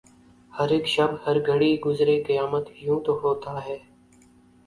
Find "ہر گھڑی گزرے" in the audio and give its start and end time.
1.25-2.15